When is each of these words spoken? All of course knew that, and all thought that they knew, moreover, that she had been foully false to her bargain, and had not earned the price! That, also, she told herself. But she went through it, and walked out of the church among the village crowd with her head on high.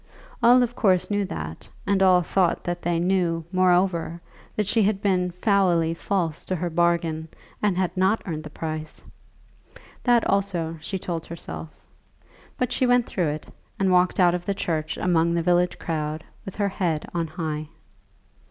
All 0.41 0.63
of 0.63 0.75
course 0.75 1.11
knew 1.11 1.25
that, 1.25 1.69
and 1.85 2.01
all 2.01 2.23
thought 2.23 2.63
that 2.63 2.81
they 2.81 2.99
knew, 2.99 3.45
moreover, 3.51 4.19
that 4.55 4.65
she 4.65 4.81
had 4.81 4.99
been 4.99 5.29
foully 5.29 5.93
false 5.93 6.43
to 6.47 6.55
her 6.55 6.71
bargain, 6.71 7.27
and 7.61 7.77
had 7.77 7.95
not 7.95 8.23
earned 8.25 8.41
the 8.43 8.49
price! 8.49 9.03
That, 10.03 10.25
also, 10.25 10.79
she 10.81 10.97
told 10.97 11.27
herself. 11.27 11.69
But 12.57 12.71
she 12.71 12.87
went 12.87 13.05
through 13.05 13.27
it, 13.27 13.53
and 13.79 13.91
walked 13.91 14.19
out 14.19 14.33
of 14.33 14.47
the 14.47 14.55
church 14.55 14.97
among 14.97 15.35
the 15.35 15.43
village 15.43 15.77
crowd 15.77 16.23
with 16.45 16.55
her 16.55 16.69
head 16.69 17.05
on 17.13 17.27
high. 17.27 17.69